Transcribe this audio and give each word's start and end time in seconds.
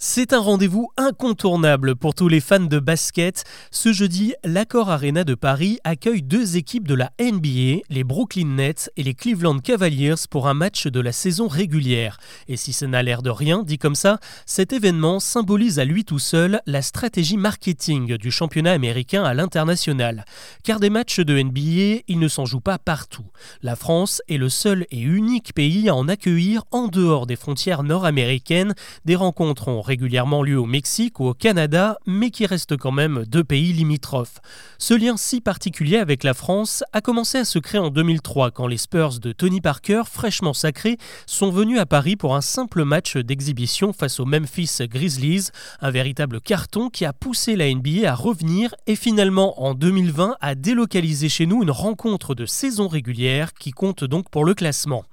C'est 0.00 0.32
un 0.32 0.38
rendez-vous 0.38 0.92
incontournable 0.96 1.96
pour 1.96 2.14
tous 2.14 2.28
les 2.28 2.38
fans 2.38 2.60
de 2.60 2.78
basket. 2.78 3.42
Ce 3.72 3.92
jeudi, 3.92 4.32
l'Accor 4.44 4.90
Arena 4.90 5.24
de 5.24 5.34
Paris 5.34 5.80
accueille 5.82 6.22
deux 6.22 6.56
équipes 6.56 6.86
de 6.86 6.94
la 6.94 7.10
NBA, 7.20 7.82
les 7.90 8.04
Brooklyn 8.04 8.46
Nets 8.46 8.92
et 8.96 9.02
les 9.02 9.14
Cleveland 9.14 9.58
Cavaliers, 9.58 10.14
pour 10.30 10.46
un 10.46 10.54
match 10.54 10.86
de 10.86 11.00
la 11.00 11.10
saison 11.10 11.48
régulière. 11.48 12.20
Et 12.46 12.56
si 12.56 12.72
ça 12.72 12.86
n'a 12.86 13.02
l'air 13.02 13.22
de 13.22 13.30
rien, 13.30 13.64
dit 13.64 13.76
comme 13.76 13.96
ça, 13.96 14.20
cet 14.46 14.72
événement 14.72 15.18
symbolise 15.18 15.80
à 15.80 15.84
lui 15.84 16.04
tout 16.04 16.20
seul 16.20 16.60
la 16.66 16.82
stratégie 16.82 17.36
marketing 17.36 18.18
du 18.18 18.30
championnat 18.30 18.74
américain 18.74 19.24
à 19.24 19.34
l'international. 19.34 20.24
Car 20.62 20.78
des 20.78 20.90
matchs 20.90 21.18
de 21.18 21.42
NBA, 21.42 22.04
il 22.06 22.20
ne 22.20 22.28
s'en 22.28 22.46
joue 22.46 22.60
pas 22.60 22.78
partout. 22.78 23.26
La 23.62 23.74
France 23.74 24.22
est 24.28 24.38
le 24.38 24.48
seul 24.48 24.86
et 24.92 25.00
unique 25.00 25.54
pays 25.54 25.88
à 25.88 25.96
en 25.96 26.06
accueillir 26.06 26.62
en 26.70 26.86
dehors 26.86 27.26
des 27.26 27.34
frontières 27.34 27.82
nord-américaines. 27.82 28.76
Des 29.04 29.16
rencontres 29.16 29.66
ont 29.66 29.87
régulièrement 29.88 30.42
lieu 30.42 30.58
au 30.58 30.66
Mexique 30.66 31.18
ou 31.18 31.26
au 31.26 31.34
Canada, 31.34 31.98
mais 32.06 32.30
qui 32.30 32.46
restent 32.46 32.76
quand 32.76 32.92
même 32.92 33.24
deux 33.26 33.42
pays 33.42 33.72
limitrophes. 33.72 34.38
Ce 34.78 34.94
lien 34.94 35.16
si 35.16 35.40
particulier 35.40 35.96
avec 35.96 36.22
la 36.22 36.34
France 36.34 36.84
a 36.92 37.00
commencé 37.00 37.38
à 37.38 37.44
se 37.44 37.58
créer 37.58 37.80
en 37.80 37.90
2003 37.90 38.50
quand 38.50 38.66
les 38.66 38.76
Spurs 38.76 39.18
de 39.18 39.32
Tony 39.32 39.60
Parker, 39.60 40.02
fraîchement 40.08 40.52
sacrés, 40.52 40.98
sont 41.26 41.50
venus 41.50 41.80
à 41.80 41.86
Paris 41.86 42.16
pour 42.16 42.36
un 42.36 42.42
simple 42.42 42.84
match 42.84 43.16
d'exhibition 43.16 43.92
face 43.92 44.20
aux 44.20 44.26
Memphis 44.26 44.78
Grizzlies, 44.82 45.48
un 45.80 45.90
véritable 45.90 46.40
carton 46.40 46.90
qui 46.90 47.06
a 47.06 47.14
poussé 47.14 47.56
la 47.56 47.72
NBA 47.72 48.10
à 48.10 48.14
revenir 48.14 48.74
et 48.86 48.94
finalement 48.94 49.62
en 49.62 49.72
2020 49.72 50.36
à 50.40 50.54
délocaliser 50.54 51.30
chez 51.30 51.46
nous 51.46 51.62
une 51.62 51.70
rencontre 51.70 52.34
de 52.34 52.44
saison 52.44 52.88
régulière 52.88 53.54
qui 53.54 53.70
compte 53.70 54.04
donc 54.04 54.28
pour 54.28 54.44
le 54.44 54.52
classement. 54.52 55.04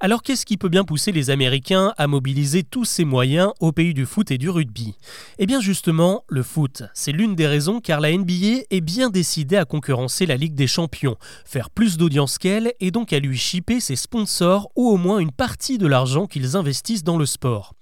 Alors 0.00 0.22
qu'est-ce 0.22 0.44
qui 0.44 0.58
peut 0.58 0.68
bien 0.68 0.84
pousser 0.84 1.12
les 1.12 1.30
Américains 1.30 1.94
à 1.96 2.06
mobiliser 2.06 2.62
tous 2.62 2.84
ces 2.84 3.06
moyens 3.06 3.52
au 3.60 3.72
pays 3.72 3.94
du 3.94 4.04
foot? 4.04 4.17
Et 4.30 4.38
du 4.38 4.50
rugby 4.50 4.94
Eh 5.38 5.46
bien 5.46 5.60
justement, 5.60 6.24
le 6.28 6.42
foot, 6.42 6.82
c'est 6.94 7.12
l'une 7.12 7.34
des 7.34 7.46
raisons 7.46 7.80
car 7.80 8.00
la 8.00 8.16
NBA 8.16 8.64
est 8.70 8.80
bien 8.80 9.10
décidée 9.10 9.56
à 9.56 9.64
concurrencer 9.64 10.26
la 10.26 10.36
Ligue 10.36 10.54
des 10.54 10.66
Champions, 10.66 11.16
faire 11.44 11.70
plus 11.70 11.96
d'audience 11.96 12.38
qu'elle 12.38 12.72
et 12.80 12.90
donc 12.90 13.12
à 13.12 13.18
lui 13.18 13.36
chipper 13.36 13.80
ses 13.80 13.96
sponsors 13.96 14.70
ou 14.76 14.88
au 14.88 14.96
moins 14.96 15.18
une 15.18 15.32
partie 15.32 15.78
de 15.78 15.86
l'argent 15.86 16.26
qu'ils 16.26 16.56
investissent 16.56 17.04
dans 17.04 17.18
le 17.18 17.26
sport. 17.26 17.74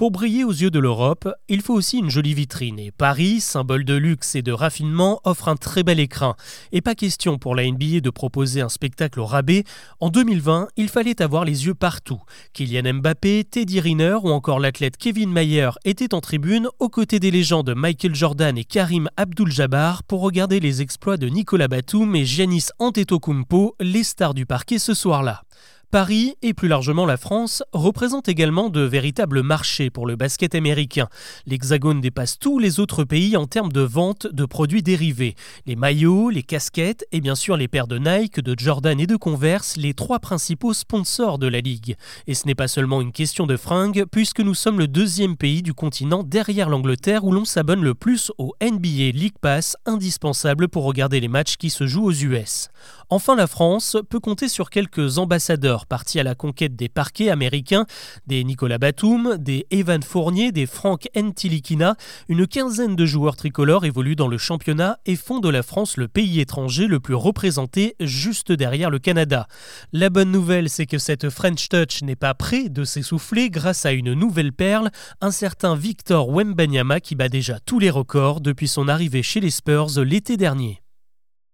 Pour 0.00 0.10
briller 0.10 0.44
aux 0.44 0.52
yeux 0.52 0.70
de 0.70 0.78
l'Europe, 0.78 1.28
il 1.48 1.60
faut 1.60 1.74
aussi 1.74 1.98
une 1.98 2.08
jolie 2.08 2.32
vitrine. 2.32 2.78
Et 2.78 2.90
Paris, 2.90 3.40
symbole 3.40 3.84
de 3.84 3.92
luxe 3.92 4.34
et 4.34 4.40
de 4.40 4.50
raffinement, 4.50 5.20
offre 5.24 5.48
un 5.48 5.56
très 5.56 5.82
bel 5.82 6.00
écrin. 6.00 6.36
Et 6.72 6.80
pas 6.80 6.94
question 6.94 7.36
pour 7.36 7.54
la 7.54 7.70
NBA 7.70 8.00
de 8.00 8.08
proposer 8.08 8.62
un 8.62 8.70
spectacle 8.70 9.20
au 9.20 9.26
rabais. 9.26 9.64
En 10.00 10.08
2020, 10.08 10.68
il 10.78 10.88
fallait 10.88 11.20
avoir 11.20 11.44
les 11.44 11.66
yeux 11.66 11.74
partout. 11.74 12.22
Kylian 12.54 12.94
Mbappé, 12.94 13.44
Teddy 13.44 13.78
Riner 13.78 14.16
ou 14.22 14.30
encore 14.30 14.58
l'athlète 14.58 14.96
Kevin 14.96 15.30
Mayer 15.32 15.68
étaient 15.84 16.14
en 16.14 16.20
tribune 16.20 16.68
aux 16.78 16.88
côtés 16.88 17.20
des 17.20 17.30
légendes 17.30 17.74
Michael 17.74 18.14
Jordan 18.14 18.56
et 18.58 18.64
Karim 18.64 19.08
Abdul-Jabbar 19.16 20.02
pour 20.02 20.20
regarder 20.20 20.60
les 20.60 20.82
exploits 20.82 21.16
de 21.16 21.28
Nicolas 21.28 21.68
Batum 21.68 22.14
et 22.14 22.24
Giannis 22.24 22.66
Antetokounmpo, 22.78 23.76
les 23.80 24.04
stars 24.04 24.34
du 24.34 24.46
parquet 24.46 24.78
ce 24.78 24.94
soir-là. 24.94 25.42
Paris 25.90 26.36
et 26.40 26.54
plus 26.54 26.68
largement 26.68 27.04
la 27.04 27.16
France 27.16 27.64
représentent 27.72 28.28
également 28.28 28.68
de 28.68 28.82
véritables 28.82 29.42
marchés 29.42 29.90
pour 29.90 30.06
le 30.06 30.14
basket 30.14 30.54
américain. 30.54 31.08
L'Hexagone 31.46 32.00
dépasse 32.00 32.38
tous 32.38 32.60
les 32.60 32.78
autres 32.78 33.02
pays 33.02 33.36
en 33.36 33.46
termes 33.46 33.72
de 33.72 33.80
vente 33.80 34.28
de 34.28 34.44
produits 34.44 34.84
dérivés. 34.84 35.34
Les 35.66 35.74
maillots, 35.74 36.30
les 36.30 36.44
casquettes 36.44 37.04
et 37.10 37.20
bien 37.20 37.34
sûr 37.34 37.56
les 37.56 37.66
paires 37.66 37.88
de 37.88 37.98
Nike, 37.98 38.38
de 38.38 38.56
Jordan 38.56 39.00
et 39.00 39.08
de 39.08 39.16
Converse, 39.16 39.76
les 39.76 39.92
trois 39.92 40.20
principaux 40.20 40.74
sponsors 40.74 41.40
de 41.40 41.48
la 41.48 41.58
ligue. 41.58 41.96
Et 42.28 42.34
ce 42.34 42.46
n'est 42.46 42.54
pas 42.54 42.68
seulement 42.68 43.00
une 43.00 43.10
question 43.10 43.48
de 43.48 43.56
fringues 43.56 44.04
puisque 44.12 44.40
nous 44.40 44.54
sommes 44.54 44.78
le 44.78 44.86
deuxième 44.86 45.36
pays 45.36 45.62
du 45.62 45.74
continent 45.74 46.22
derrière 46.22 46.68
l'Angleterre 46.68 47.24
où 47.24 47.32
l'on 47.32 47.44
s'abonne 47.44 47.82
le 47.82 47.94
plus 47.94 48.30
au 48.38 48.54
NBA 48.62 49.10
League 49.12 49.38
Pass, 49.40 49.76
indispensable 49.86 50.68
pour 50.68 50.84
regarder 50.84 51.18
les 51.18 51.26
matchs 51.26 51.56
qui 51.56 51.68
se 51.68 51.88
jouent 51.88 52.06
aux 52.06 52.12
US. 52.12 52.68
Enfin, 53.08 53.34
la 53.34 53.48
France 53.48 53.96
peut 54.08 54.20
compter 54.20 54.48
sur 54.48 54.70
quelques 54.70 55.18
ambassadeurs 55.18 55.79
partis 55.86 56.20
à 56.20 56.22
la 56.22 56.34
conquête 56.34 56.76
des 56.76 56.88
parquets 56.88 57.30
américains, 57.30 57.86
des 58.26 58.44
Nicolas 58.44 58.78
Batum, 58.78 59.36
des 59.38 59.66
Evan 59.70 60.02
Fournier, 60.02 60.52
des 60.52 60.66
Frank 60.66 61.08
Ntilikina. 61.16 61.96
Une 62.28 62.46
quinzaine 62.46 62.96
de 62.96 63.06
joueurs 63.06 63.36
tricolores 63.36 63.84
évoluent 63.84 64.16
dans 64.16 64.28
le 64.28 64.38
championnat 64.38 64.98
et 65.06 65.16
font 65.16 65.40
de 65.40 65.48
la 65.48 65.62
France 65.62 65.96
le 65.96 66.08
pays 66.08 66.40
étranger 66.40 66.86
le 66.86 67.00
plus 67.00 67.14
représenté 67.14 67.96
juste 68.00 68.52
derrière 68.52 68.90
le 68.90 68.98
Canada. 68.98 69.46
La 69.92 70.10
bonne 70.10 70.30
nouvelle, 70.30 70.68
c'est 70.68 70.86
que 70.86 70.98
cette 70.98 71.30
French 71.30 71.68
Touch 71.68 72.02
n'est 72.02 72.16
pas 72.16 72.34
près 72.34 72.68
de 72.68 72.84
s'essouffler 72.84 73.50
grâce 73.50 73.86
à 73.86 73.92
une 73.92 74.14
nouvelle 74.14 74.52
perle, 74.52 74.90
un 75.20 75.30
certain 75.30 75.74
Victor 75.74 76.28
Wembanyama 76.28 77.00
qui 77.00 77.14
bat 77.14 77.28
déjà 77.28 77.58
tous 77.60 77.78
les 77.78 77.90
records 77.90 78.40
depuis 78.40 78.68
son 78.68 78.88
arrivée 78.88 79.22
chez 79.22 79.40
les 79.40 79.50
Spurs 79.50 80.00
l'été 80.00 80.36
dernier. 80.36 80.80